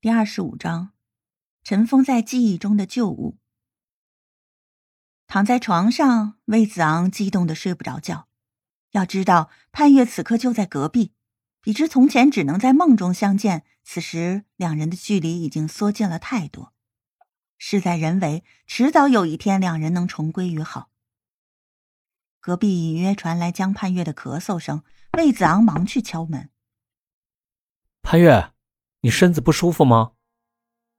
[0.00, 0.92] 第二十五章，
[1.64, 3.36] 尘封在记忆中的旧物。
[5.26, 8.28] 躺在床上，魏子昂激动的睡不着觉。
[8.92, 11.14] 要知道，潘越此刻就在隔壁，
[11.60, 16.72] 比之从前只能在梦中相见，此时两人的距离已经缩近了太多。
[17.56, 20.90] 事在人为，迟早有一天，两人能重归于好。
[22.38, 24.84] 隔壁隐约传来江盼月的咳嗽声，
[25.18, 26.50] 魏子昂忙去敲门。
[28.00, 28.52] 潘月。
[29.00, 30.10] 你身子不舒服吗？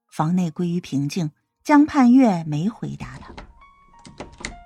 [0.09, 1.31] 房内归于平静，
[1.66, 3.34] 江盼月没回答他。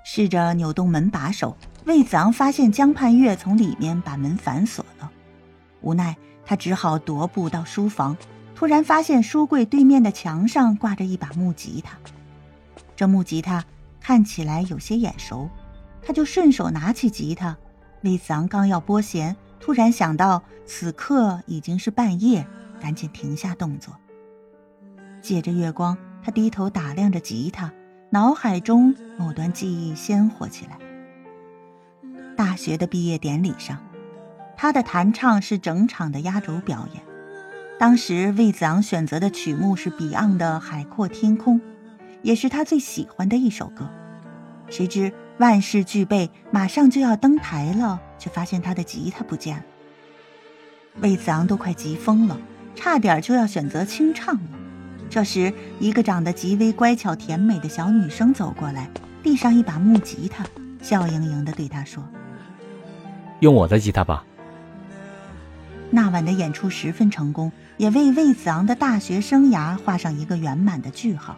[0.06, 5.12] 试着扭动门把手，魏子昂发现江盼月从里面把门反锁了。
[5.82, 6.16] 无奈，
[6.46, 8.16] 他只好踱步到书房，
[8.54, 11.98] 突然发现书柜对面的墙上挂着一把木吉他。
[12.96, 13.66] 这木吉他
[14.00, 15.50] 看起来有些眼熟，
[16.04, 17.58] 他就顺手拿起吉他。
[18.04, 22.46] 魏子昂刚要拨弦，突然想到此刻已经是半夜。
[22.84, 23.96] 赶紧停下动作。
[25.22, 27.72] 借着月光，他低头打量着吉他，
[28.10, 30.78] 脑海中某段记忆鲜活起来。
[32.36, 33.82] 大学的毕业典礼上，
[34.58, 37.02] 他的弹唱是整场的压轴表演。
[37.80, 41.60] 当时魏子昂选择的曲目是 Beyond 的《海阔天空》，
[42.22, 43.90] 也是他最喜欢的一首歌。
[44.70, 49.64] 谁知万事俱备，马上就要登台了，却发现他的吉他不见了。
[51.00, 52.38] 魏子昂都快急疯了。
[52.76, 54.42] 差点就要选择清唱了。
[55.10, 58.90] 这时，一个长得极为乖巧甜美的小女生走过来，
[59.22, 60.44] 递上一把木吉他，
[60.82, 62.04] 笑盈盈地对他说
[63.42, 64.26] ：“用我的吉他吧。”
[65.92, 71.38] 那晚的演出十分成功，也为魏子昂的大学生涯画上一个圆满的句号。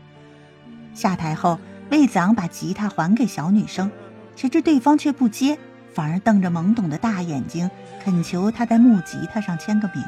[0.93, 1.59] 下台后，
[1.91, 3.91] 魏子昂把吉他还给小女生，
[4.37, 5.57] 谁知对方却不接，
[5.93, 7.69] 反而瞪着懵懂的大眼睛，
[8.01, 10.01] 恳求他在木吉他上签个名。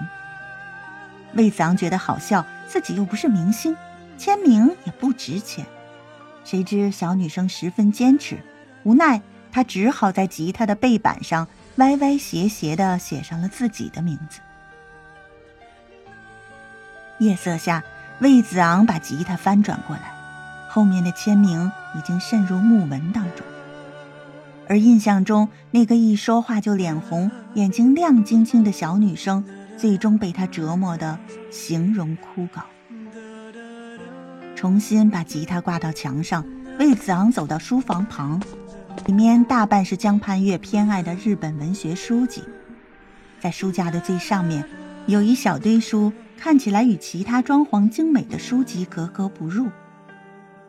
[1.37, 3.77] 魏子昂觉得好笑，自己又不是明星，
[4.17, 5.63] 签名也不值钱。
[6.43, 8.39] 谁知小女生十分坚持，
[8.83, 9.21] 无奈
[9.51, 14.39] 他只好在吉他的背板上歪歪斜斜地写上了自己的名字。
[17.19, 17.83] 夜色下，
[18.19, 20.11] 魏子昂把吉他翻转过来，
[20.69, 23.45] 后面的签名已经渗入木纹当中。
[24.67, 29.45] 而印象中那个一说话就脸红、眼睛亮晶晶的小女生。
[29.77, 31.17] 最终被他折磨的
[31.51, 32.63] 形容枯槁。
[34.55, 36.43] 重新把吉他挂到墙上，
[36.79, 38.41] 魏子昂走到书房旁，
[39.05, 42.43] 里面大半是江畔月偏爱的日本文学书籍。
[43.39, 44.67] 在书架的最上面，
[45.05, 49.67] 有一小堆书，看起来与其他装潢精美的书籍格格不入。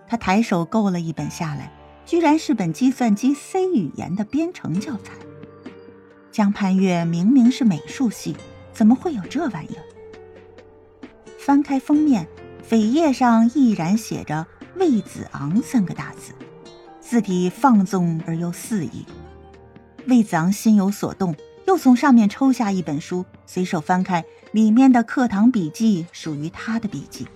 [0.07, 1.73] 他抬手够了一本下来，
[2.05, 5.15] 居然是本计算机 C 语言的编程教材。
[6.31, 8.37] 江畔月明明是美术系。
[8.79, 9.83] 怎么会有这玩意儿？
[11.37, 12.29] 翻开封面，
[12.71, 14.47] 扉页上毅然写着
[14.79, 16.33] “魏子昂”三个大字，
[17.01, 19.05] 字体放纵而又肆意。
[20.07, 21.35] 魏子昂心有所动，
[21.67, 27.27] 又从上面抽下一本书，随手翻开，里面的课堂笔记属于他的笔记。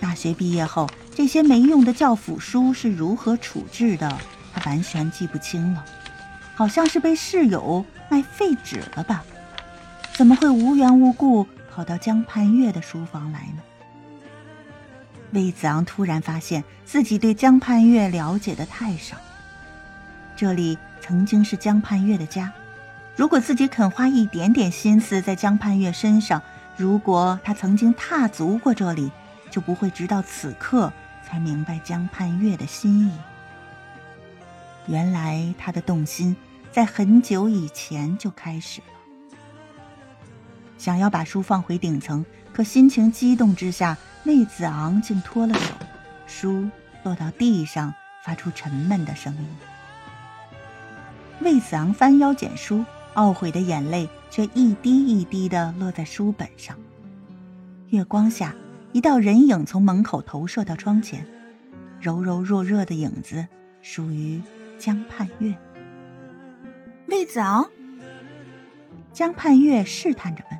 [0.00, 4.18] 大学毕业后，这些没用的教辅书是如何处置的，
[4.54, 5.84] 他完全记不清了，
[6.54, 9.22] 好像是被室友卖废纸了吧。
[10.16, 13.62] 怎么会无缘无故跑到江畔月的书房来呢？
[15.32, 19.18] 魏子昂突然发现自己对江畔月了解的太少。
[20.34, 22.50] 这里曾经是江畔月的家，
[23.14, 26.40] 如果自己肯花一点点心思在江畔月身上，
[26.78, 29.12] 如果他曾经踏足过这里，
[29.50, 30.90] 就不会直到此刻
[31.22, 33.12] 才明白江畔月的心意。
[34.86, 36.34] 原来他的动心
[36.72, 38.95] 在很久以前就开始了。
[40.78, 45.74] 想要把书放回顶层，可心情激动之下，魏子昂竟脱了手，
[46.26, 46.68] 书
[47.02, 47.92] 落到地上，
[48.24, 49.46] 发出沉闷的声音。
[51.40, 52.84] 魏子昂翻腰捡书，
[53.14, 56.76] 懊悔的眼泪却一滴一滴地落在书本上。
[57.90, 58.54] 月光下，
[58.92, 61.26] 一道人影从门口投射到窗前，
[62.00, 63.46] 柔柔弱弱的影子，
[63.80, 64.40] 属于
[64.78, 65.54] 江畔月。
[67.08, 67.64] 魏子昂，
[69.12, 70.55] 江畔月试探着问。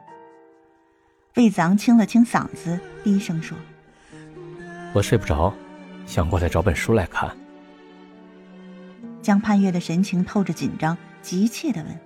[1.37, 3.57] 魏子昂清了清嗓子，低声说
[4.95, 5.53] ：“我睡不着，
[6.07, 7.31] 想过来找本书来看。”
[9.21, 12.01] 江盼月的神情透着紧张，急切的问：“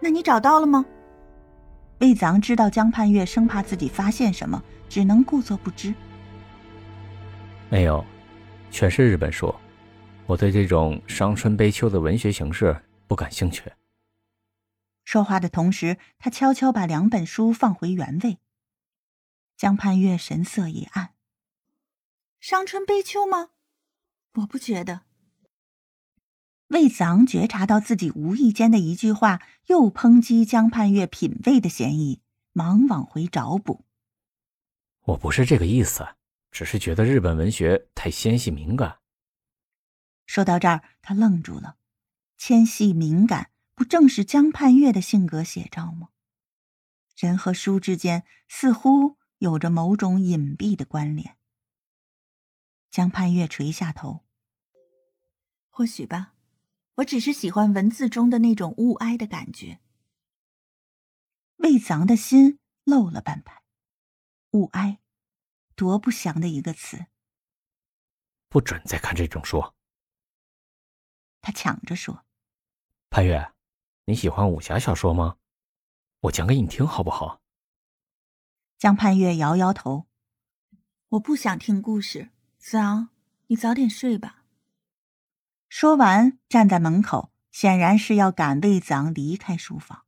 [0.00, 0.84] 那你找到了吗？”
[1.98, 5.92] 魏子昂知道江盼月生怕自己发现什么，只能故作不知。
[7.68, 8.04] 没有，
[8.70, 9.52] 全是日本书，
[10.26, 12.76] 我对这种伤春悲秋的文学形式
[13.08, 13.64] 不感兴趣。
[15.04, 18.38] 说话的同时，他悄悄把两本书放回原位。
[19.56, 21.14] 江盼月神色一暗
[22.40, 23.50] ：“伤春悲秋吗？
[24.34, 25.02] 我不觉得。”
[26.68, 32.22] 魏子昂觉察到自己无意间的一句话又抨击江盼月品味的嫌疑，
[32.52, 33.84] 忙往回找补
[35.04, 36.16] ：“我不是这个意思，
[36.50, 38.98] 只是觉得日本文学太纤细敏感。”
[40.26, 41.76] 说到这儿，他愣住了。
[42.38, 46.10] 纤细敏感，不正是江畔月的性格写照吗？
[47.16, 51.36] 人和书之间似乎有着某种隐蔽的关联。
[52.90, 54.24] 江畔月垂下头。
[55.70, 56.34] 或许吧，
[56.96, 59.80] 我只是喜欢文字中的那种物哀的感觉。
[61.56, 63.62] 魏藏的心漏了半拍，
[64.52, 65.00] 物哀，
[65.74, 67.06] 多不祥的一个词。
[68.48, 69.72] 不准再看这种书。
[71.40, 72.24] 他抢着说
[73.10, 73.52] ：“潘越，
[74.06, 75.36] 你喜欢武侠小说吗？
[76.20, 77.40] 我讲给你听好不好？”
[78.78, 80.06] 江盼月摇摇头
[81.10, 82.30] ：“我不想听故事。
[82.58, 83.08] 子昂，
[83.46, 84.44] 你早点睡吧。”
[85.70, 90.04] 说完，站在门口，显然是要赶魏子昂离开书房。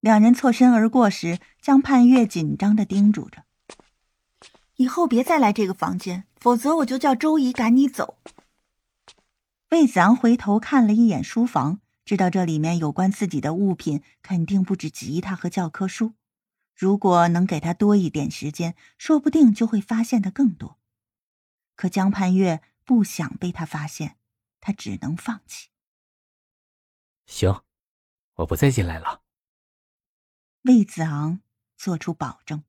[0.00, 3.44] 两人错身而过时，江盼月紧张的叮嘱着
[4.76, 8.18] ：“以后别再来这个房间，否则我就叫周姨赶你走。”
[9.70, 16.14] 魏子昂回头看了一眼书房，知道这里面有关自己的物品肯定不止吉他和教科书。
[16.72, 20.78] 如果能给他多一点时间，说不定就会发现的更多。
[21.74, 24.18] 可江盼月不想被他发现，
[24.60, 25.70] 他只能放弃。
[27.26, 27.62] 行，
[28.34, 29.22] 我不再进来了。
[30.62, 31.40] 魏子昂
[31.76, 32.62] 做出保证。